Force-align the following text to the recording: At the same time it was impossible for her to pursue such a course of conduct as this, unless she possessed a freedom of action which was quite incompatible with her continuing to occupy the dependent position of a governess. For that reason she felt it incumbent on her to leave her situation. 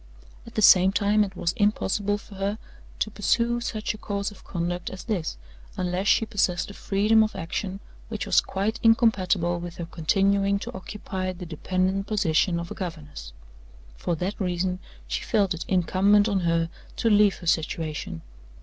At 0.47 0.55
the 0.55 0.63
same 0.63 0.91
time 0.91 1.23
it 1.23 1.35
was 1.35 1.51
impossible 1.57 2.17
for 2.17 2.33
her 2.33 2.57
to 2.97 3.11
pursue 3.11 3.61
such 3.61 3.93
a 3.93 3.99
course 3.99 4.31
of 4.31 4.43
conduct 4.43 4.89
as 4.89 5.03
this, 5.03 5.37
unless 5.77 6.07
she 6.07 6.25
possessed 6.25 6.71
a 6.71 6.73
freedom 6.73 7.21
of 7.23 7.35
action 7.35 7.79
which 8.09 8.25
was 8.25 8.41
quite 8.41 8.79
incompatible 8.81 9.59
with 9.59 9.75
her 9.75 9.85
continuing 9.85 10.57
to 10.57 10.73
occupy 10.73 11.33
the 11.33 11.45
dependent 11.45 12.07
position 12.07 12.59
of 12.59 12.71
a 12.71 12.73
governess. 12.73 13.31
For 13.95 14.15
that 14.15 14.41
reason 14.41 14.79
she 15.07 15.21
felt 15.21 15.53
it 15.53 15.65
incumbent 15.67 16.27
on 16.27 16.39
her 16.39 16.71
to 16.95 17.07
leave 17.11 17.35
her 17.35 17.45
situation. 17.45 18.23